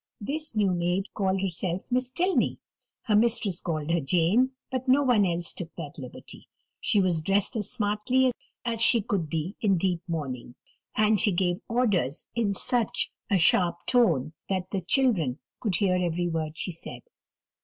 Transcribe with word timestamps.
This 0.19 0.55
new 0.55 0.71
maid 0.73 1.13
called 1.13 1.41
herself 1.41 1.83
Miss 1.91 2.09
Tilney: 2.09 2.57
her 3.03 3.15
mistress 3.15 3.61
called 3.61 3.91
her 3.91 3.99
Jane, 4.01 4.49
but 4.71 4.87
no 4.87 5.03
one 5.03 5.27
else 5.27 5.53
took 5.53 5.75
that 5.75 5.99
liberty. 5.99 6.47
She 6.79 6.99
was 6.99 7.21
dressed 7.21 7.55
as 7.55 7.69
smartly 7.69 8.31
as 8.65 8.81
she 8.81 9.03
could 9.03 9.29
be 9.29 9.55
in 9.61 9.77
deep 9.77 10.01
mourning; 10.07 10.55
and 10.95 11.19
she 11.19 11.31
gave 11.31 11.61
orders 11.69 12.25
in 12.33 12.55
such 12.55 13.11
a 13.29 13.37
sharp 13.37 13.77
tone 13.85 14.33
that 14.49 14.71
the 14.71 14.81
children 14.81 15.37
could 15.59 15.75
hear 15.75 15.95
every 15.95 16.27
word 16.27 16.57
she 16.57 16.71
said. 16.71 17.03